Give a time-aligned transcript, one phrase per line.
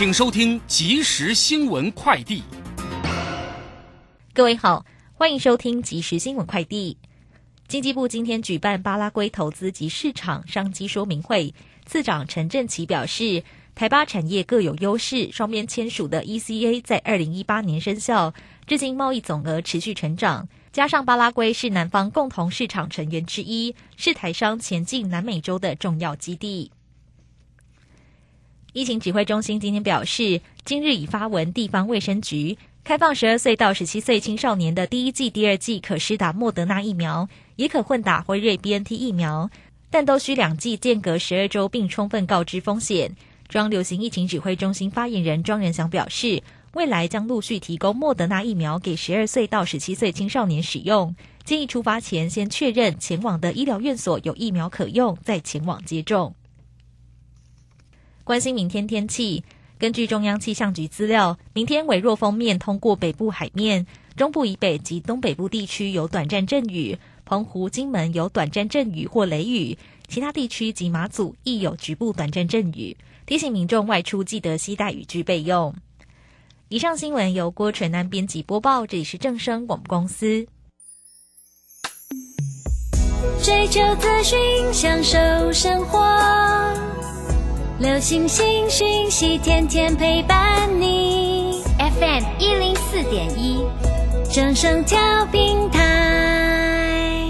[0.00, 2.42] 请收听即时新闻快递。
[4.32, 6.96] 各位好，欢迎收听即时新闻快递。
[7.68, 11.52] 经济部今天举办巴拉圭投资及市场商机说明会，
[11.84, 13.44] 次长陈振奇表示，
[13.74, 18.32] 台巴产业各有优势，双边签署的 ECA 在二零一八年生效，
[18.66, 20.48] 至今贸易总额持续成长。
[20.72, 26.70] 加上巴拉圭是南方共同市场成员之一，是台商前进南美洲的重要基地。
[28.72, 39.50] 疫情指挥中心今天表示，今日已发文地方卫生局开放十二岁到十七岁青少年的第一季、第二季可施打莫德纳疫苗，也可混打辉瑞 BNT 疫苗，
[39.90, 43.16] 但都需两剂间隔十二周，并充分告知风险。
[43.48, 46.42] 中央流行疫情指挥中心发言人庄仁祥表示。
[46.74, 56.32] 未来将陆续提供莫德纳疫苗给十二岁到十七岁青少年使用，建议出发前先确认前往的医疗院所有疫苗可用，再前往接种。
[58.30, 59.42] 关心明天天气，
[59.76, 63.84] 根据中央气象局资料，明天微弱风面通过北部海面，
[64.16, 72.96] 中部以北及东北部地区有短暂阵雨，澎湖、金门有短暂阵雨或雷雨，其他地区及马祖亦有局部短暂阵雨。
[73.26, 75.74] 提醒民众外出记得携带雨具备用。
[76.68, 80.46] 以上新闻由郭纯安编辑播报，这里是正声广播公司。
[83.42, 84.38] 追求资讯，
[84.72, 85.18] 享受
[85.52, 85.98] 生活，
[87.80, 91.62] 流星星讯息，天天陪伴你。
[91.78, 93.64] FM 一零四点一，
[94.30, 94.98] 正声调
[95.32, 97.24] 平台。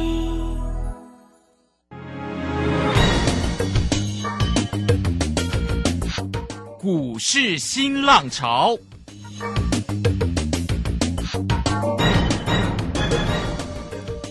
[6.81, 8.77] 股市新浪潮。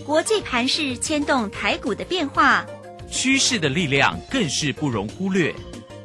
[0.05, 2.65] 国际盘势牵动台股的变化，
[3.09, 5.55] 趋势的力量更是不容忽略。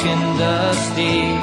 [0.00, 1.36] And dusty,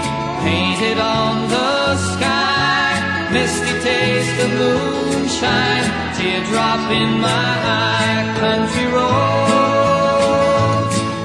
[0.44, 3.30] painted on the sky.
[3.34, 8.34] Misty taste of moonshine, teardrop in my eye.
[8.40, 10.16] Country roads,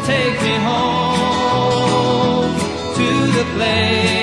[0.07, 2.53] take me home
[2.99, 4.20] to the place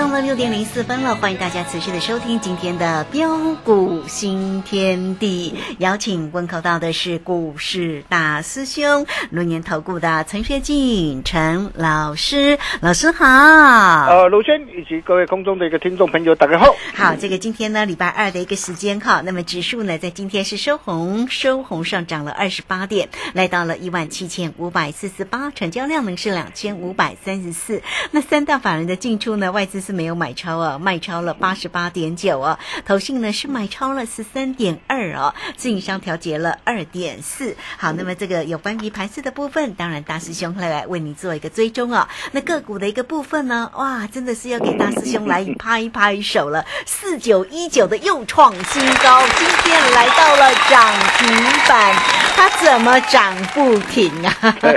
[0.00, 13.26] 到了六点零四分了，欢迎大家持续的收听今天的标股新天地，邀请问候到的是股市大师兄轮年投顾的陈学进陈老师，老师好。
[13.26, 16.74] 呃，卢轩以及各位空中的一个听众朋友，大家好。
[16.94, 27.82] 好，这个今天呢，礼拜二的一个时间哈，那么指数呢，在今天是收红，收红上涨了二十八点，来到了一万七千五百四十八，成交量呢是两千五百三十四。
[28.12, 37.56] 那三大法人的进出呢，外资是没有买超啊，卖超了八十八点九啊，投信呢是买超了十三点二哦，自营商调节了二点四。
[37.76, 42.08] 好，那么这个有关于盘势的部分，当然大师兄会来为你做一个追踪啊。
[42.32, 46.64] 那个股的一个部分呢，哇，真的是要给大师兄来拍拍手了。
[46.86, 51.28] 四九一九的又创新高，今天来到了涨停
[51.68, 51.96] 板，
[52.40, 54.34] 它怎么涨不停啊？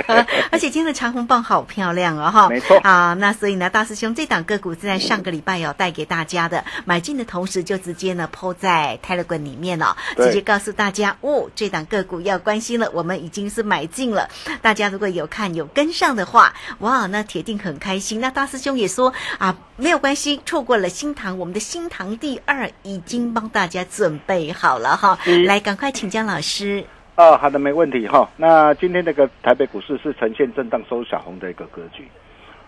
[0.52, 3.14] 而且今天的长虹棒好漂亮哦，哈，没错啊。
[3.14, 14.28] 那所以呢，大师兄这档个股是在上个礼拜有带给大家的，买进的同时就直接呢抛在 Telegram 里面了，对直接告诉大家哦，这档个股要关心了，我们已经是买进了。
[14.60, 18.20] 大家如果有看有跟上的话，哇，那铁定很开心。
[18.20, 25.18] 那大师兄也说啊，没有关系，错过了新塘，我们的新塘第二已经帮大家准备好了哈。
[25.24, 26.84] 嗯来，赶快请江老师。
[27.16, 28.28] 啊，好的，没问题哈。
[28.36, 32.04] 那今天这个台北股市是呈现震荡收小红的一个格局。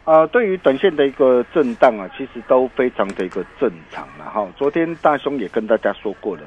[0.05, 4.47] 呃，对于短线的一个震荡啊，其实都非常的一个正常了哈。
[4.57, 6.43] 昨天大兄也跟大家说过了，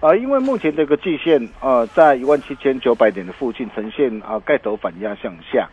[0.00, 5.68] 呃，因为目前这个季线呃在一万七千九百点的附近呈现啊、盖头反压向下，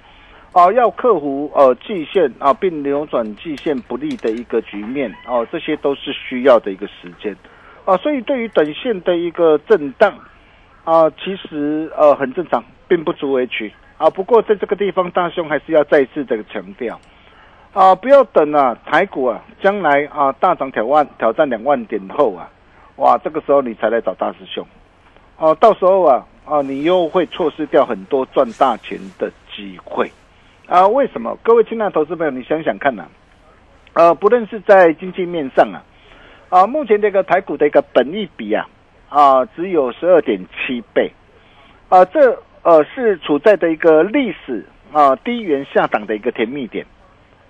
[0.51, 7.35] 啊、要克服呃季线啊、并扭转季线不利的一个局面哦、这些都是需要的一个时间
[7.85, 10.13] 啊、所以对于短线的一个震荡。
[10.83, 14.09] 啊、其实呃很正常，并不足为奇啊。
[14.09, 16.99] 不过在这个地方，大兄还是要再次的强调
[17.71, 22.49] 啊，不要等啊台股啊将来啊大涨挑万挑战两万点后啊，
[22.95, 24.65] 哇，这个时候你才来找大师兄
[25.37, 30.11] 哦、到时候啊啊你又会错失掉很多赚大钱的机会
[30.67, 30.87] 啊。
[30.87, 31.37] 为什么？
[31.43, 33.05] 各位亲爱的投资朋友，你想想看呐、
[33.93, 35.83] 呃，不论是在经济面上啊，
[36.49, 38.67] 啊，目前这个台股的一个本益比啊。
[39.11, 41.11] 啊，只有十二点七倍，
[41.89, 46.85] 啊，这呃是处在的一个历史啊低原下档的一个甜蜜点，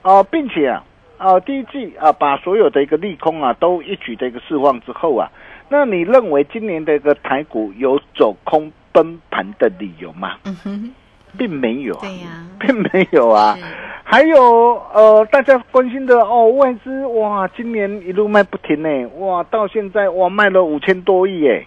[0.02, 0.84] 啊，并且啊
[1.20, 5.30] 啊第一季啊把所有的一个利空啊都一举的一个释放之后啊，
[5.70, 10.38] 那你认为今年的一个台股有走空崩盘的理由吗？
[10.46, 10.92] 嗯哼，
[11.38, 12.28] 并没有啊，对呀、
[12.60, 13.56] 并没有啊。
[13.58, 13.64] 是。
[14.04, 21.66] 还有呃，大家关心的哦，外资哇，今年一路卖不停呢，哇，到现在哇卖了五千多亿哎，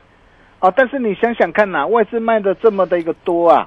[0.58, 3.66] 啊，但是你想想看呐、外资卖的这么的一个多啊，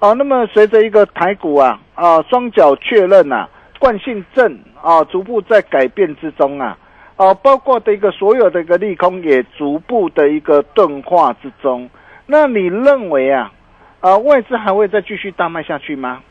[0.00, 3.48] 啊，那么随着一个台股啊啊双脚确认呐、
[3.78, 6.76] 惯性正啊逐步在改变之中啊，
[7.14, 11.88] 啊，包括的一个所有的一个利空也逐步的一个钝化之中，
[12.26, 13.52] 那你认为啊
[14.00, 16.22] 啊外资还会再继续大卖下去吗？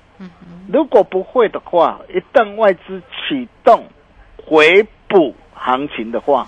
[0.71, 3.83] 如果不会的话，一旦外资启动
[4.43, 6.47] 回补行情的话，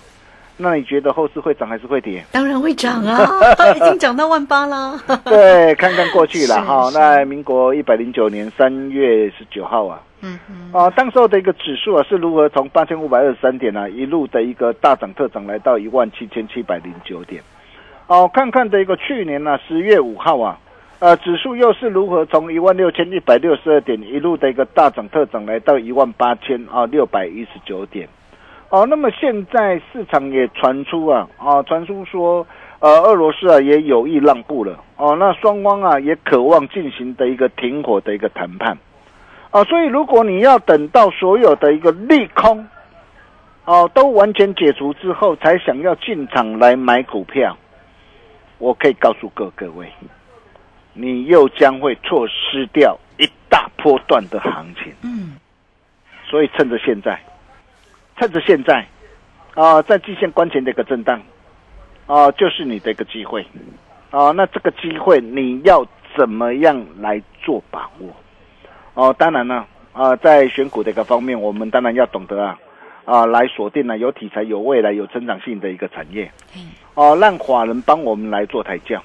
[0.58, 2.24] 那你觉得后市会涨还是会跌？
[2.32, 3.30] 当然会涨啊，
[3.76, 4.98] 已经涨到万八了。
[5.24, 6.90] 对，看看过去了哈。
[6.90, 17.42] 是那民国一百零九年三月十九号啊，嗯哼，啊，当时候的一个指数啊是如何从八千五百二十三点啊一路的一个大涨特涨来到一万七千七百零九点。
[18.08, 20.58] 哦、看看的一个去年呢、十月五号啊，
[21.00, 28.06] 呃，指数又是如何从一万六千一百六十二点一路的一个大涨特涨来到一万八千啊六百一十九点。
[28.68, 32.46] 哦，那么现在市场也传出啊啊，传出说，
[32.80, 34.78] 呃，俄罗斯啊也有意让步了。
[34.98, 38.78] 哦，那双方啊也渴望进行的一个停火的一个谈判。
[39.52, 42.68] 啊，所以如果你要等到所有的一个利空
[43.64, 47.58] 哦都完全解除之后，才想要进场来买股票，
[48.58, 49.88] 我可以告诉各各位，
[51.00, 54.94] 你又将会错失掉一大波段的行情。
[55.02, 55.38] 嗯，
[56.26, 57.18] 所以趁着现在，
[58.18, 58.86] 趁着现在，
[59.56, 61.22] 啊、在季线关前的一个震荡，
[62.06, 63.46] 啊、就是你的一个机会，
[64.12, 65.86] 啊、那这个机会你要
[66.18, 68.10] 怎么样来做把握？
[68.96, 72.60] 哦、当然了，啊、在选股的一个方面，我们当然要懂得啊，
[73.06, 76.30] 啊、来锁定呢有题材、有未来、有成长性的一个产业，
[76.96, 79.02] 哦、让法人帮我们来做抬轿。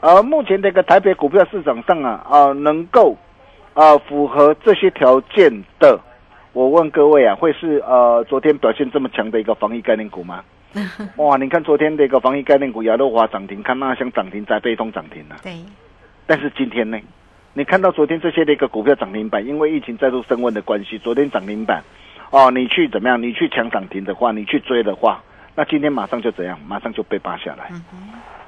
[0.00, 3.16] 而目前的一个台北股票市场上啊，啊、能够
[3.74, 6.00] 啊、符合这些条件的，
[6.52, 10.42] 我问各位啊，会是呃昨天表现这么强的一个防疫概念股吗？
[11.16, 15.52] 哇，你看昨天的一个防疫概念股，亚诺华涨停，看那香涨停，在被通涨停了、对，
[16.26, 16.98] 但是今天呢，
[17.54, 21.82] 你看到昨天这些的一个股票涨停板，因为疫情再度升温的关系，昨天涨停板，
[22.30, 23.20] 哦，你去怎么样？
[23.20, 25.22] 你去抢涨停的话，你去追的话，
[25.54, 26.58] 那今天马上就怎样？
[26.66, 27.70] 马上就被扒下来。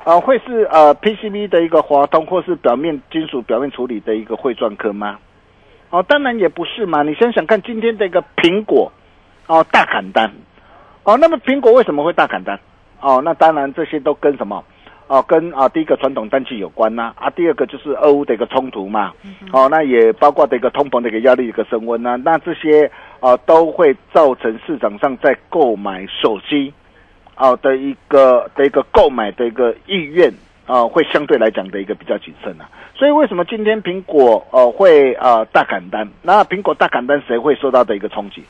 [0.05, 5.19] 啊、会是呃 PCB 的一个华通，或是表面金属表面处理的一个汇钻科吗？
[5.91, 7.03] 哦，当然也不是嘛。
[7.03, 8.91] 你想想看，今天的一个苹果，
[9.47, 10.33] 哦，大砍单，
[11.05, 12.59] 哦，那么苹果为什么会大砍单？
[13.01, 14.65] 哦，那当然这些都跟什么？
[15.09, 19.13] 哦，跟啊第一个传统淡季有关呐、啊，第二个就是俄乌的一个冲突嘛，
[19.53, 22.91] 哦，那也包括的一个通膨的一个压力一个升温呐、那这些
[23.21, 26.73] 啊都会造成市场上在购买手机
[27.35, 30.33] 啊的一个的一个购买的一个意愿
[30.67, 32.69] 啊，会相对来讲的一个比较谨慎啊。
[32.95, 36.09] 所以为什么今天苹果呃会啊大砍单？
[36.23, 38.45] 那苹果大砍单谁会受到的一个冲击？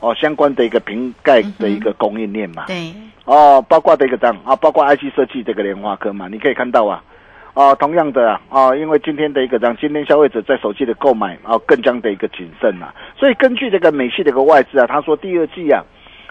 [0.00, 2.90] 哦，相关的一个瓶盖的一个供应链嘛，对，
[3.26, 7.04] 哦，包括的一个这样啊，包括 IC 设计这个联发科嘛，你可以看到啊，
[7.52, 15.84] 啊，同样的啊，哦，因为今天的一个章今天消费者在手机的购买啊，更加的一个谨慎啊，所以根据这个美系的一个外资啊，他说第二季啊，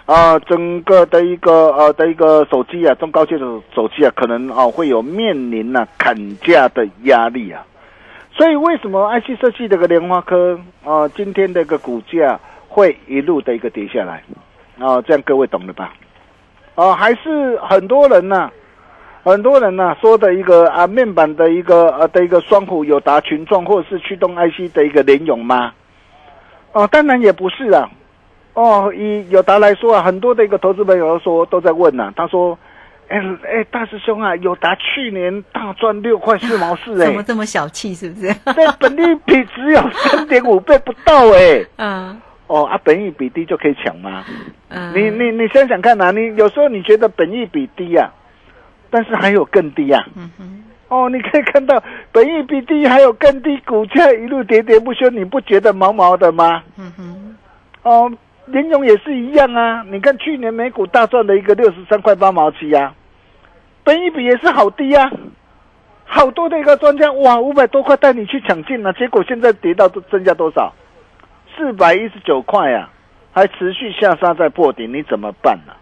[0.09, 7.63] 啊，整个的一个呃的一个手机啊，中高阶的手机啊，可能啊会有面临呢、砍价的压力啊，
[8.35, 14.23] 所以为什么 IC 设计这个莲花科啊，今天的一个股价会一路的一个跌下来
[14.79, 14.99] 啊？
[15.03, 15.93] 这样各位懂了吧？
[16.73, 18.49] 啊，还是很多人呢、
[19.23, 25.71] 很多人呢、说的一个啊面板的一个呃的一个双虎友达群创或者是驱动 IC 的一个联咏吗？
[26.71, 27.87] 哦、当然也不是啊。
[28.53, 32.57] 哦，以友达来说啊，很多的一个投资朋友都说都在问呐、他说
[33.07, 37.93] ：“哎哎，大师兄啊，友达去年大赚六块四毛四哎怎，么这么小气？
[37.95, 38.33] 是不是？
[38.53, 41.65] 对，本利比只有三点五倍不到哎。
[41.77, 44.25] 嗯哦啊，本益比低就可以抢吗？
[44.69, 48.09] 嗯，你你你想想看呐、你有时候你觉得本益比低啊，
[48.89, 50.03] 但是还有更低啊。
[50.15, 56.63] 嗯哼，哦，你可以看到本益比低还有更低，股价一路喋喋不休，你不觉得毛毛的吗？
[56.77, 57.35] 嗯哼，
[57.83, 58.11] 哦，
[58.51, 59.83] 联咏也是一样啊。
[59.89, 62.93] 你看去年美股大赚了一个六十三块八毛七啊，
[63.83, 65.11] 本益比也是好低啊。
[66.11, 70.73] 好多的一个专家哇，五百多块带你去抢进了、结果现在跌到增加多少？
[71.55, 72.89] 四百一十九块啊，
[73.31, 75.73] 还持续下杀在破顶，你怎么办呢、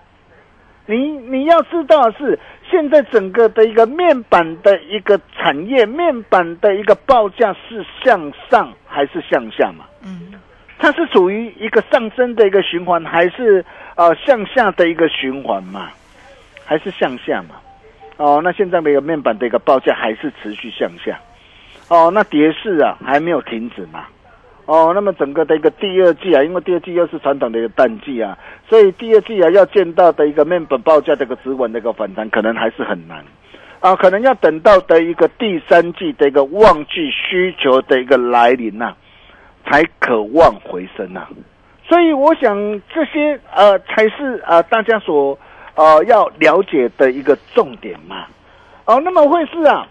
[0.85, 2.37] 你你要知道是，
[2.69, 9.85] 现在整个的一个面板的一个产业，面板的一个报价是向上还是向下嘛？
[10.03, 10.33] 嗯
[10.79, 13.65] 它是处于一个上升的一个循环，还是
[13.95, 15.89] 呃向下的一个循环嘛？
[16.65, 17.55] 还是向下嘛？
[18.17, 21.19] 哦，那现在每个面板的一个报价还是持续向下。
[21.89, 24.05] 哦，那跌势啊还没有停止嘛？
[24.65, 33.23] 哦，那么整个的一个第二季啊，因为第二季又是传统的一个淡季啊，所以第二季啊要见到的一个面板报价的一个止稳的一个反弹，可能还是很难。
[33.79, 38.93] 啊，可能要等到的一个第三季的一个旺季需求的一个来临呐、
[39.69, 41.27] 才可望回升呐、
[41.87, 42.55] 所以我想
[42.93, 45.37] 这些呃才是呃大家所
[45.75, 48.25] 呃要了解的一个重点嘛。
[48.85, 49.85] 哦，那么会是啊，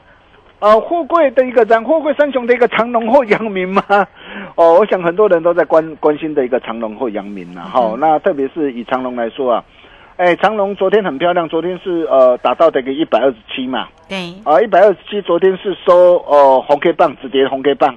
[0.60, 3.82] 呃，货柜的一个涨，货柜三雄的一个长隆或阳明吗？
[4.56, 9.64] 哦，我想很多人都在关关心的一个长隆或阳明呐、哈、那特别是以长隆来说啊，
[10.16, 17.94] 哎，长隆昨天很漂亮，昨天是呃达到的一个一百二十七嘛，对，啊，一百二十七，昨天是收呃红 K 棒，止跌红 K 棒。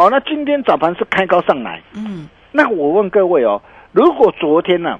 [0.00, 1.82] 哦，那今天早盘是开高上来。
[1.94, 3.60] 嗯那我问各位哦，
[3.92, 4.98] 如果昨天呢、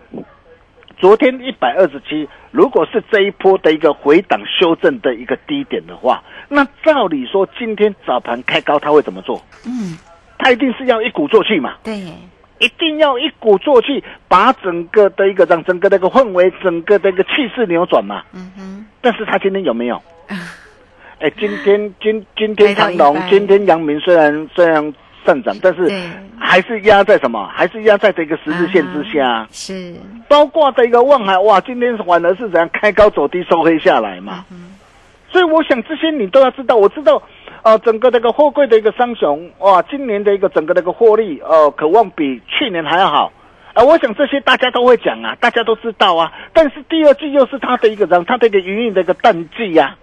[0.98, 9.42] 昨天一百二十七，如果是这一波的一个回档修正的一个低点的话，那照理说今天早盘开高，他会怎么做？
[9.66, 9.98] 嗯，
[10.38, 11.98] 他一定是要一鼓作气嘛，对，
[12.58, 18.22] 一定要一鼓作气，把整个的一个让整个的一个氛围，整个的一个气势扭转嘛。
[18.32, 20.00] 嗯哼，但是他今天有没有？
[21.20, 24.82] 哎，今天今今天长隆今天阳明虽然虽然
[25.24, 25.86] 上涨，但是
[26.38, 27.46] 还是压在什么？
[27.52, 29.28] 还是压在这个十字线之下。
[29.28, 29.94] 啊是，
[30.28, 34.44] 包括的一个望海，哇，今天反而是怎样开高走低收黑下来嘛？
[34.50, 34.68] 嗯
[35.32, 36.74] 所以我想这些你都要知道。
[36.74, 37.22] 我知道，
[37.62, 43.32] 呃，整个这个货柜的一个商雄，哇，今年的一个整个的一个获利，呃，渴望比去年还要好。
[43.72, 46.32] 啊、我想这些大家都会讲啊，大家都知道啊。
[46.52, 49.96] 但是第二季又是它的一个人它的一个营运的一个淡季呀、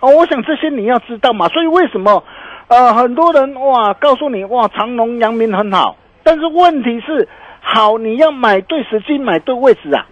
[0.00, 1.48] 哦，我想这些你要知道嘛。
[1.48, 2.22] 所以为什么
[2.68, 7.28] 呃很多人哇告诉你哇长隆、阳明很好，但是问题是
[7.60, 10.06] 好你要买对时机、买对位置啊。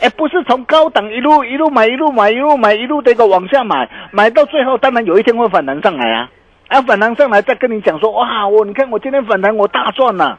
[0.00, 6.28] 哎，不是从高档一路一路买一路买一路买一路的一个往下买，买到最后，当然有一天会反弹上来啊！
[6.66, 10.36] 啊，反弹上来再跟你讲说，哇，我你看我今天反弹我大赚呐、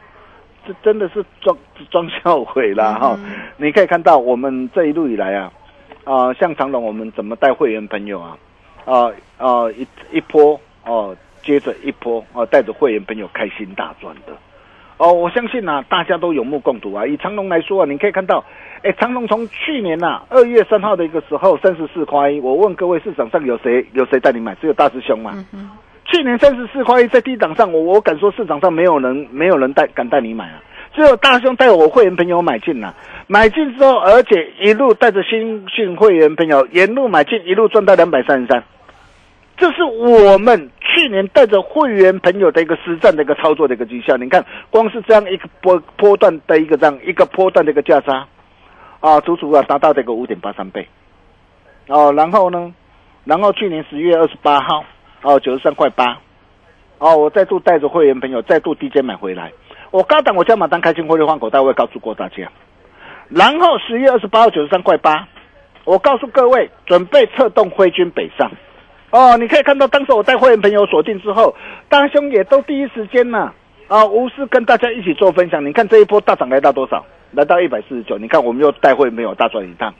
[0.66, 1.56] 这真的是装
[1.90, 3.18] 装笑话啦哈、
[3.56, 5.50] 你可以看到我们这一路以来啊，
[6.04, 8.36] 啊、像长隆我们怎么带会员朋友啊，
[8.84, 14.32] 啊、啊、一一波哦、接着一波哦、带着会员朋友开心大赚的。
[14.96, 17.04] 哦，我相信啊，大家都有目共睹啊。
[17.04, 18.44] 以长隆来说啊，你可以看到，
[18.82, 24.54] 哎，长隆从去年呐、二月三号的一个时候三十四块一，我问各位市场上有谁有谁带你买？
[24.60, 25.32] 只有大师兄嘛。
[25.52, 25.68] 嗯，
[26.04, 30.62] 去年三十四块一在低档上，我我敢说市场上没有人没有人带敢带你买啊，
[30.94, 32.94] 只有大兄带我会员朋友买进了、
[33.26, 38.62] 买进之后，而且一路带着新讯会员朋友沿路买进，一路赚到两百三十三。
[39.56, 44.16] 这是我们去年带着会员朋友的一个实战的一个操作的一个绩效。
[44.16, 48.26] 你看，光是这样一个波波段的一个这样一个波段的一个价差，
[49.00, 50.86] 啊，足足啊达到这个五点八三倍。
[51.88, 52.72] 哦，然后呢，
[53.24, 54.84] 然后去年十月二十八号，
[55.22, 56.18] 哦，九十三块八，
[56.98, 59.52] 哦，我再度带着会员朋友再度低阶买回来。
[59.94, 62.50] 我高档我加码单开进获利换口袋，我告诉过大家。
[63.28, 65.28] 然后十月二十八号九十三块八，
[65.84, 68.50] 我告诉各位准备策动挥军北上。
[69.10, 71.54] 哦，你可以看到当时我带会员朋友锁定之后，
[71.88, 73.52] 大兄也都第一时间呢
[73.86, 75.64] 啊，无私跟大家一起做分享。
[75.64, 77.06] 你看这一波大涨来到多少？
[77.30, 78.18] 来到一百四十九。
[78.18, 79.94] 你看我们又带会员朋友大赚一趟。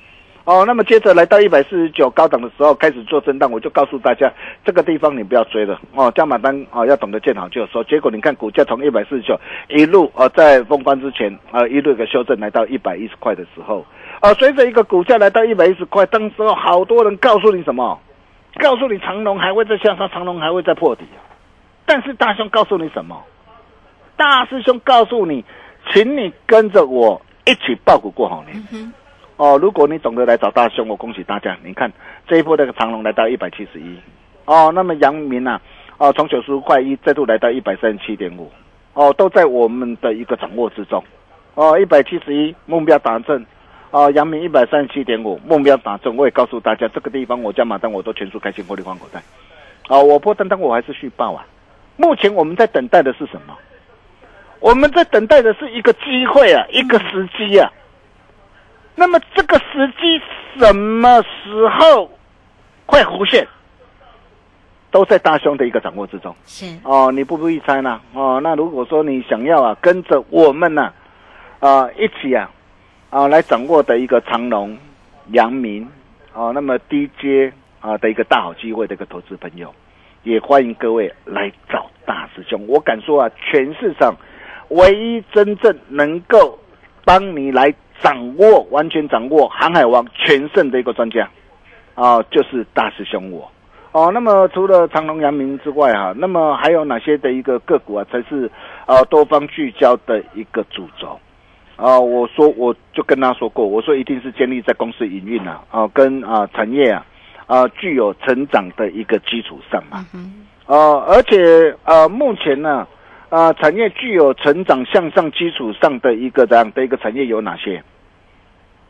[0.45, 4.31] 哦，那么接着来到一百四十九高档的时候开始做震荡，我就告诉大家
[4.63, 7.83] 这个地方你不要追了哦，加码单啊要懂得见好就收。
[7.85, 13.87] 结果你看股价从一百四十九一路呃在封关之前啊一路一个修正来到一百一十块的时候，
[14.21, 17.99] 啊随着一个股价来到一百一十块，当时候好多人告诉你什么？
[18.61, 21.05] 告诉你长龙还会再向上，长龙还会再破底。
[21.87, 23.21] 但是大兄告诉你什么？
[24.17, 25.43] 大师兄告诉你，
[25.91, 28.93] 请你跟着我一起爆股过好年。
[29.37, 31.57] 哦，如果你懂得来找大兄，我恭喜大家。
[31.65, 31.93] 你看
[32.29, 33.99] 这一波那个长龙来到一百七十一，
[34.45, 35.61] 哦，那么阳明啊，
[35.99, 38.49] 哦，从九十五块一再度来到一百三十七点五，
[38.93, 41.03] 哦，都在我们的一个掌握之中。
[41.55, 43.45] 哦，一百七十一目标达阵，
[43.91, 46.17] 哦，阳明一百三十七点五目标达阵。
[46.17, 49.21] 我也告诉大家，这个地方我加码单我都全数开心获利换口袋。
[49.89, 51.45] 哦，我破单单我还是续报啊。
[51.97, 53.57] 目前我们在等待的是什么？
[54.61, 57.69] 我们在等待的是一个机会啊，一个时机啊。
[58.95, 60.21] 那么这个时机
[60.59, 62.11] 什么时候
[62.87, 63.47] 会弧现，
[64.91, 66.35] 都在大兄的一个掌握之中。
[66.45, 68.01] 是哦，你不必猜呢。
[68.13, 70.93] 哦，那如果说你想要啊，跟着我们呢、
[71.59, 72.49] 啊，一起啊，
[73.11, 74.79] 啊，来掌握的一个长隆、
[75.33, 75.89] 阳明，
[76.33, 79.75] 啊，那么低阶啊的一个大好机会的一个投资朋友，
[80.23, 82.65] 也欢迎各位来找大师兄。
[82.69, 84.15] 我敢说啊，全市场
[84.69, 86.57] 唯一真正能够
[87.05, 91.29] 帮你来掌握、完全掌握航海王全胜的一个专家，
[91.95, 93.51] 啊，就是大师兄我。
[93.93, 98.51] 哦，那么除了长隆、阳明之外哈、那么还有哪些的一个个股啊，才是
[98.87, 101.19] 呃多方聚焦的一个主轴？
[101.77, 107.05] 啊、我说我就跟他说过，我说一定是建立在公司营运啊，啊、跟啊、产业啊
[107.47, 110.05] 啊、具有成长的一个基础上嘛。
[110.67, 110.77] 呃，
[111.09, 112.87] 而且呃，目前呢，啊，
[113.35, 117.83] 啊产业具有成长向上基础上的一个这样的一个产业有哪些？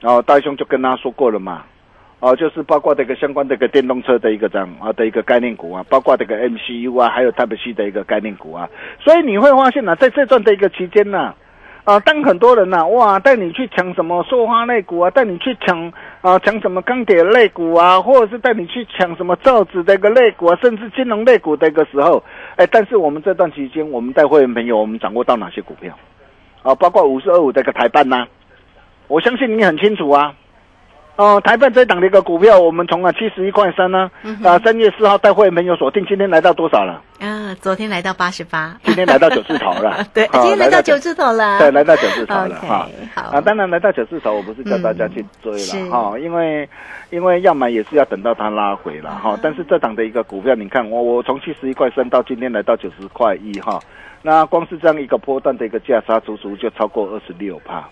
[0.02, 1.64] 哦，大兄就跟他说过了嘛，
[2.20, 8.68] 哦，就是包括这个相关这个电动车的一个这样啊的一个概念股啊，包括这个 MCU 啊，还有 Type C 的一个概念股啊，
[9.00, 11.34] 所以你会发现呢、在这段的一个期间呢、
[11.84, 15.92] 啊当很多人呐、哇，带你去抢什么塑化类股啊，带你去抢
[16.22, 22.22] 啊，抢什么钢铁类股啊，或者是带你去抢什么造纸的一个类股啊，甚至金融类股的一个时候，
[22.56, 25.94] 哎，但是我们这段期间，我们带会员朋友，我们掌握到哪些股票？
[26.62, 28.26] 啊，包括五四二五的一个台办呐、
[29.06, 30.34] 我相信你很清楚啊。
[31.16, 34.10] 哦，台办这档的一个股票，我们从啊七十一块三呢，
[34.42, 37.00] 啊三月四号带会员朋友锁定，今天来到多少了？
[37.20, 42.88] 啊，昨天来到八十八，今天来到九字头了 对，啊今天来来到九字头了，对，来到九字头了哈。
[43.14, 46.68] 好啊，当然来到九字头，我不是叫大家去追了哈，因为
[47.10, 49.38] 因为要买也是要等到它拉回了哈。
[49.40, 53.78] 但是这档的一个股票，你看我我从七十一块三到今天来到九十块一哈，
[54.20, 57.88] 那光是这样一个波段的一个价差，足足就超过二十六帕。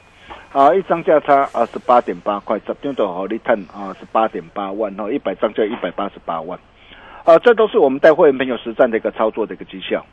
[0.53, 6.59] 啊，一张价差啊十八点八块，十张就好你看啊十八点八万哦，一百张就一百八十八万，
[7.25, 10.05] 啊，这都是我们带会员朋友实战的一个操作的一个绩效。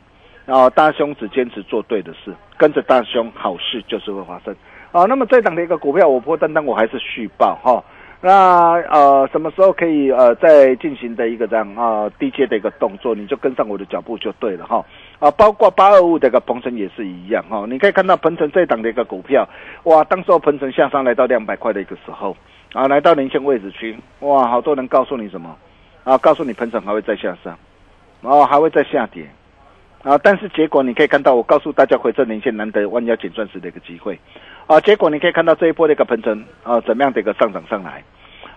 [0.46, 4.52] 啊，大兄只坚持做对的事，跟着大兄，好事就是会发生。
[4.90, 7.84] 啊，那么这档的一个股票，我破单单我还是续报哈。
[8.22, 14.84] 那呃，什么时候可以呃再进行的一个这样啊低阶的一个动作，你就跟上我的脚步就对了哈。
[15.18, 17.64] 啊，包括八二五的一个鹏程也是一样哈。
[17.66, 19.48] 你可以看到鹏程这档的一个股票，
[19.84, 22.36] 哇，当时候鹏程下上来到两百块的一个时候，
[22.74, 25.56] 啊，来到年线位置区，哇，好多人告诉你什么？
[26.04, 27.58] 啊，告诉你鹏程还会再下上，
[28.20, 29.24] 哦，还会再下跌。
[30.02, 34.18] 啊，但是结果你可以看到，我告诉大家回撤年线难得弯腰捡钻石的一个机会，
[34.66, 38.02] 啊，结果你可以看到这一波的一个喷成啊，怎么样的一个上涨上来，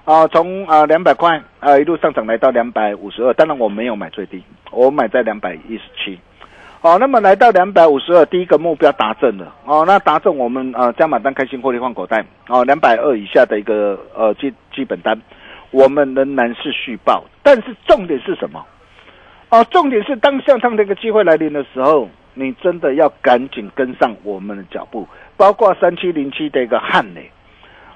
[0.06, 6.18] 啊，从啊两百块啊一路上涨来到两百五十二，当然我没有买最低，我买在两百一十七，
[6.80, 15.22] 哦，那么来到两百五十二，第一个目标达阵了，哦，那达阵我们啊加码单开心获利换口袋，哦，两百二以下的一个呃基基本单，
[15.72, 18.66] 我们仍然是续报，但是重点是什么？
[19.54, 27.30] 哦，重点是当向上的一个机会来临的时候，你真的要赶紧跟上我们的脚步，包括三七零七的一个汉磊。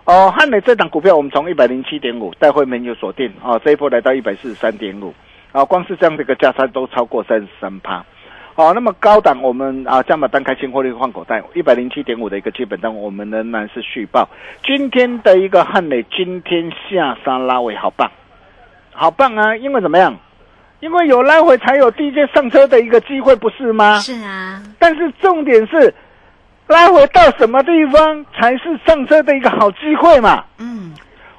[0.05, 5.11] 哦，汉磊这档股票，我们从一百零七点五带会没有锁定啊，这一波来到一百四十三点五，
[5.51, 8.05] 啊，光是这样的一个价差都超过三十三趴。
[8.53, 14.29] 好、那么高档我们啊，加码单开新获利换口袋，一百零七点五的一个基本单，我们仍然是续报。
[14.63, 18.11] 今天的一个汉磊，今天下沙拉尾，好棒，
[18.93, 19.57] 好棒啊！
[19.57, 20.15] 因为怎么样？
[20.79, 23.99] 因为有拉回才有低阶上车的一个机会，不是吗？
[23.99, 25.93] 是啊，但是重点是，
[26.67, 30.45] 拉回到什么地方才是上车的一个好机会嘛？
[30.59, 30.93] 嗯，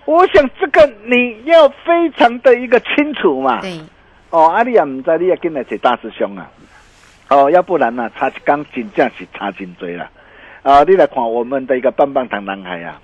[0.07, 3.61] 我想这个你要非常的一个清楚嘛。
[3.61, 3.81] 对，
[4.31, 6.51] 哦，啊，你也唔知，你也跟来找大师兄啊。
[7.29, 10.11] 哦，要不然呢、差一缸真正是差真多啦。
[10.63, 13.01] 啊，你来看我们的一个棒棒糖男孩啊，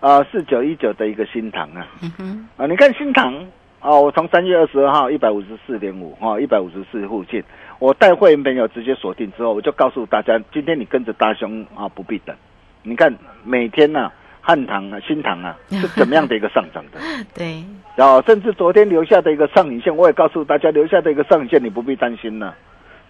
[0.00, 3.32] 啊，四九一九的一个新塘啊，嗯哼，啊，你看新塘
[3.80, 7.42] 哦，我从三月二十二号一百五十四点五哈，一百五十四附近，
[7.78, 12.36] 我带会员朋友直接锁定之后，我就告诉大家，今天你跟着大兄啊，不必等。
[12.82, 14.10] 你看每天呐、
[14.42, 17.00] 汉唐啊、新唐啊 是怎么样的一个上涨的，
[17.34, 17.64] 对，
[17.96, 22.54] 然后甚至昨天留下的一个上影线，我也告诉大家，留下的一个上影线你不必担心了，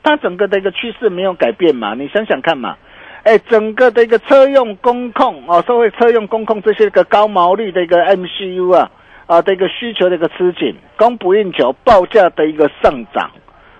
[0.05, 2.77] 它整个的一个趋势没有改变嘛，你想想看嘛。
[3.23, 8.91] 哎，整个的一个车用工控哦，社会车用工控这些个高毛利的一个 MCU 啊
[9.31, 13.31] 啊的一个需求的一个吃紧，供不应求，报价的一个上涨。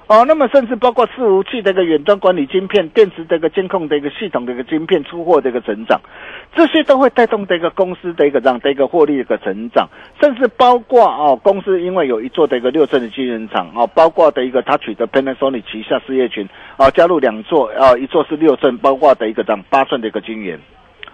[0.07, 6.01] 哦，那么甚至包括伺服器的一个远端管理晶片、电池的一个监控的一个系统的一个晶片出货的一个成长，
[6.55, 9.89] 这些都会带动的一个公司的一个这样的一个获利的一个成长，
[10.21, 20.59] 甚至包括哦，公司因为有一座的一个六寸的晶圆厂哦，包括的一个它取得 Panasonic 旗下事业群哦，加入两座哦，一座是六寸，包括的一个这样八寸的一个晶圆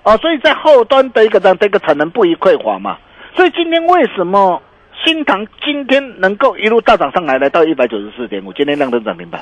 [0.04, 2.96] 哦，所以在后端的一个这样的一个产能不宜匮乏嘛，
[3.36, 4.60] 所以今天为什么？
[5.04, 9.40] 新塘今天能够一路大涨上来，来到一百九十四点五，今天亮灯涨停板。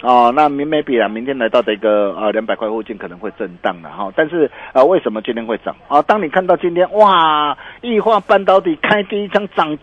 [0.00, 6.00] 哦，那明没比啊，明天来到的一个呃两百块附近可能会震荡了哈，但是呃为什么今天会涨啊？
[6.02, 9.76] 当你看到今天哇，异化半导体开第一枪涨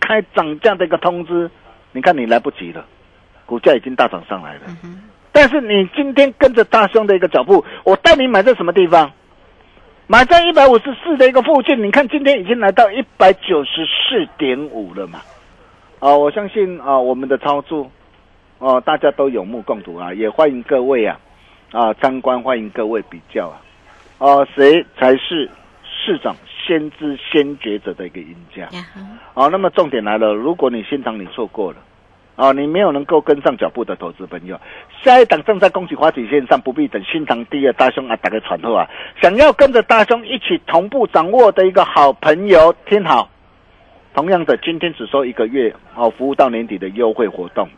[0.00, 1.48] 开涨价的一个通知，
[1.92, 2.84] 你看你来不及了，
[3.46, 4.60] 股价已经大涨上来了。
[5.30, 9.10] 但是你今天跟着大兄的一个脚步，我带你买在什么地方？
[10.08, 15.20] 买在一百五十四的一个附近，你看今天已经来到一百九十四点五了嘛？
[16.00, 17.90] 啊，我相信啊，我们的操作
[18.58, 21.18] 哦、大家都有目共睹啊，也欢迎各位啊
[21.72, 23.58] 啊参观，欢迎各位比较啊，
[24.18, 25.48] 哦、谁才是
[25.84, 26.36] 市场
[26.66, 28.62] 先知先觉者的一个赢家？
[28.62, 29.00] 呀哈，
[29.34, 31.78] 好、那么重点来了，如果你现场你错过了，
[32.34, 34.58] 啊、你没有能够跟上脚步的投资朋友，
[35.04, 38.88] 下一档正在恭喜花旗线上，不必等新塘第二大兄啊，打个传后啊，
[39.20, 43.28] 想要跟着大兄一起同步掌握的一个好朋友，听好，
[44.14, 47.68] 同样的，今天只收一个月哦，服务到年底的优惠活动。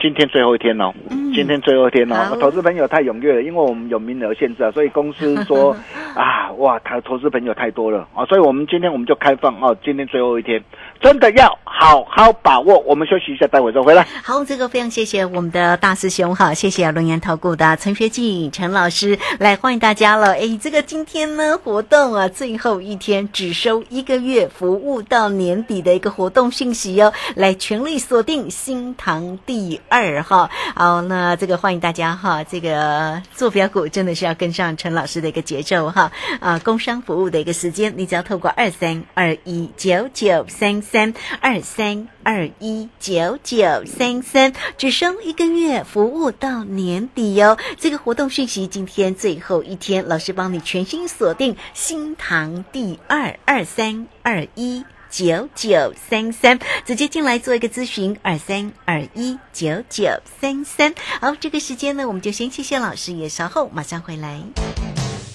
[0.00, 1.32] 今天最后一天哦，嗯。
[1.32, 2.32] 今天最后一天好。
[2.32, 5.76] 哦，投资朋友太踊跃了，因为我们有名额限制啊， 所以公司说
[6.14, 8.06] 啊，哇，他投资朋友太多了。
[8.14, 10.62] 啊，所以我们今天我们就开放哦，今天最后一天，
[11.00, 12.78] 真的要好好把握。
[12.80, 14.06] 我们休息一下，待会再回来。
[14.22, 20.32] 好，这个非常谢谢我们的大师兄哈，谢谢龙岩投顾的陈学进陈老师来欢迎大家了。
[20.32, 30.50] 哎，这个今天呢活动啊最后一天只收一个月，服务到年底的一个活动讯息哦，来全力锁定新塘第二哈。
[30.74, 36.10] 好，那这个欢迎大家哈，这个做标股真的是要跟上陈老师的一个节奏哈。
[36.40, 47.58] 啊，工商服务的一个时间，你只要透过二三二一九九三三二三二一九九三三，只剩一个月，服务到年底哦。
[47.78, 54.84] 这个活动讯息今天最后一天，老师帮你全新锁定新塘第二二三二一。
[55.10, 60.94] 九九三三，直接进来做一个咨询，二三二一九九三三。
[61.22, 64.42] 好，这个时间呢，我们就先谢谢老师，也稍后马上回来。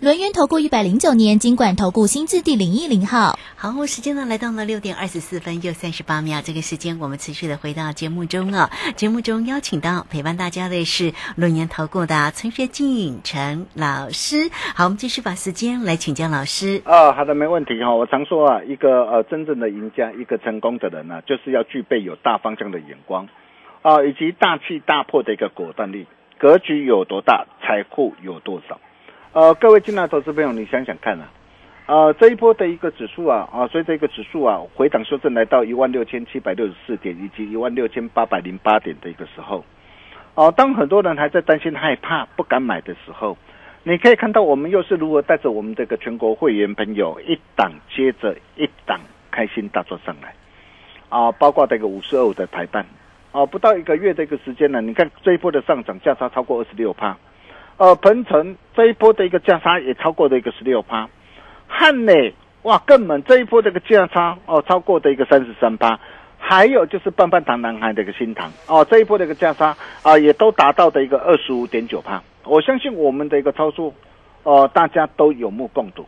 [0.00, 3.38] 轮源投顾一百零九年经管投顾新字第零一零号。
[3.54, 8.70] 好，时间呢来到了六点二十四分又三十八秒，这个时间我们持续的回到节目中啊。
[8.96, 14.48] 节目中邀请到陪伴大家的是论研投顾的陈学进陈老师。
[14.74, 16.80] 好，我们继续把时间来请教老师。
[16.86, 17.94] 啊，好的，没问题哈。
[17.94, 23.28] 我常说啊，一个呃真正的赢家，一个成功的人呢、就是要具备有大方向的眼光
[23.82, 26.06] 啊，以及大气大破的一个果断力。
[26.38, 28.80] 格局有多大，财富有多少。
[29.32, 31.30] 呃，各位进来投资朋友，你想想看啊，
[31.86, 39.64] 呃，这一波的一个指数啊，啊，所以这个指数啊，回档修正来到一万六千七百六十四点以及一万六千八百零八点的一个时候，
[40.34, 43.38] 哦、当很多人还在担心害怕不敢买的时候，
[43.84, 48.98] 你可以看到我们又是如何带着我们这个全国会员朋友一档接着一档
[49.30, 50.34] 开心大赚上来，
[51.08, 52.84] 啊，包括这个五十二五的台办，
[53.30, 57.16] 啊，不到一个月的一个时间呢，你看这一波的上涨价差超过二十六趴，
[57.80, 61.08] 呃，鹏程这一波的一个价差也超过的一个十六趴。
[61.66, 63.22] 汉磊哇，更猛！
[63.22, 65.98] 这一波这个价差哦，超过的一个三十三趴，
[66.36, 72.22] 还有就是棒棒糖男孩的一个新糖哦，这一波的一个价差啊，也都达到的一个二十五点九趴。
[72.44, 73.94] 我相信我们的一个操作
[74.42, 76.04] 哦，大家都有目共睹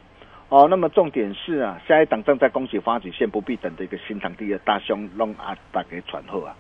[0.51, 0.67] 哦。
[0.69, 6.55] 那么重点是啊，下一档正在恭喜发起线不必等的一个新塘第二大兄弄啊，大给传后啊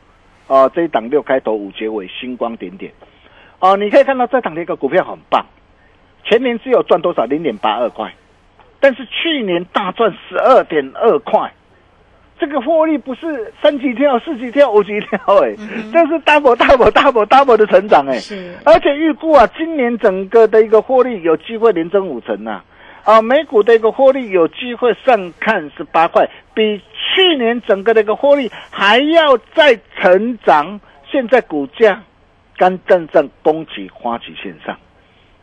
[0.47, 2.91] 哦，这一档六开头五结尾，星光点点
[3.63, 5.47] 哦，你可以看到这档的一个股票很棒，
[6.25, 7.25] 全年只有赚多少？
[7.27, 8.13] 零点八二块。
[8.81, 11.53] 但是去年大赚十二点二块，
[12.41, 15.55] 这个获利不是三级跳、四级跳、五级跳，哎、
[15.93, 18.53] 这是 double double double double 的成长、哎，是。
[18.65, 22.61] 而且预估啊，今年整个的一个获利有机会连增五成呐、
[23.05, 26.79] 啊，美股的一个获利有机会上看十八块，比
[27.15, 30.81] 去年整个的一个获利还要再成长。
[31.09, 32.03] 现在股价
[32.57, 34.77] 刚正正攻击花旗线上，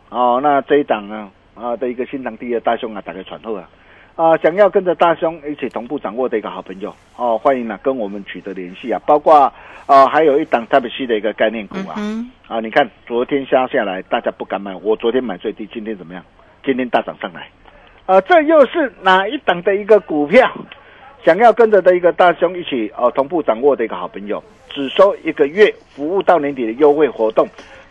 [0.10, 1.30] 哦，那这一档呢？
[1.56, 3.70] 啊的一个新塘第二大兄啊，打开传后啊，
[4.16, 9.52] 啊，想要跟着大兄一起同步掌握的一个好朋友哦，欢迎呢、跟我们取得联系啊，包括
[9.86, 16.24] 啊还有一档 Type C 的一个概念股啊，嗯啊，你看昨天下下来，大家不敢买，我昨天买最低，今天怎么样？
[16.64, 17.50] 今天大涨上来，
[18.06, 20.50] 啊，这又是哪一档的一个股票？
[21.24, 27.48] 想要跟着的一个大兄一起呃同步掌握的一个好朋友，只收一个月，服务到年底的优惠活动，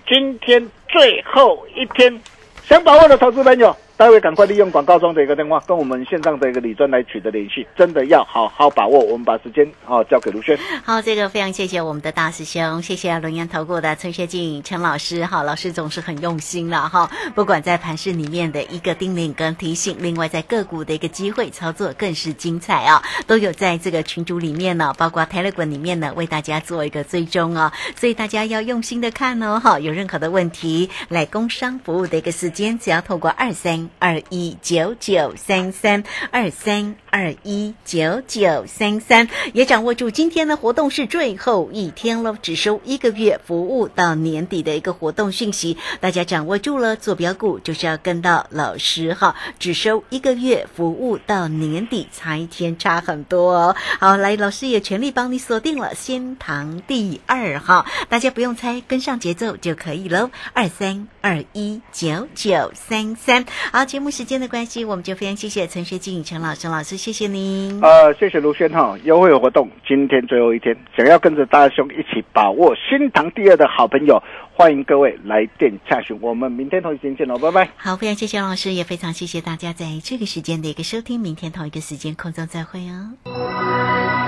[0.06, 2.20] 今天最后一天，
[2.62, 9.00] 想把握的投资朋友，待会赶快利用广告中的一个电话，跟我们线上的一个李专来取得联系，真的要好好把握。
[9.00, 10.56] 我们把时间哦交给卢轩。
[10.84, 53.76] 好，这个非常谢谢我们的大师兄，谢谢龙岩投顾的崔学进陈老师，哈，老师总是很用心了哈，不管在盘市里面的一个叮咛跟提醒，另外在个股的一个机会操作更是精彩啊，都有在这个群组里面呢，包括 Telegram 里面呢，为大家做一个追踪啊，所以大家要用心的看哦，哈，有任何的问题来工商服务的一个时间，只要透过二三二一九九三三二三二一九九三三，也掌握住今天的活动是最后一天了，只收一个月服务到年底的一个活动讯息，大家掌握住了，坐标股就是要跟到老师哈，只收一个月服务到年底，差一天差很多哦。
[53.98, 60.30] 好，来，老师也全力帮你锁定了仙堂第二哈，大家不用猜，跟上节奏就可以喽。
[60.52, 63.44] 二三二一九九三三，
[63.78, 67.80] 好，节目时间的关系，我们就非常谢谢陈学静陈老师老师，谢谢您。
[67.80, 74.20] 呃，谢谢卢轩哈，优惠活动今天最后一天，想要跟着大兄一起把握新塘第二的好朋友，
[74.52, 76.18] 欢迎各位来电洽询。
[76.20, 77.70] 我们明天同一时间见喽，拜拜。
[77.76, 84.27] 好，非常谢谢老师，也非常谢谢大家在这个时间的一个收听，明天同一个时间空中再会哦。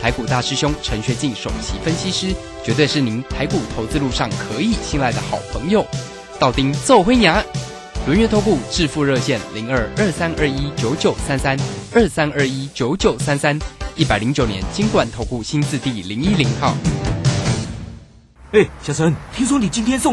[0.00, 2.34] 台股大师兄陈学进首席分析师，
[2.64, 5.86] 绝对是您台股投资路上可以信赖的好朋友。
[6.38, 7.44] 道丁奏灰牙，
[8.06, 11.54] 轮月投顾致富热线零二二三二一九九三三
[11.94, 13.58] 二三二一九九三三，
[13.94, 16.74] 一百零九年金管投顾新字第零一零号。
[18.52, 20.08] 哎，小陈，听说你今天送。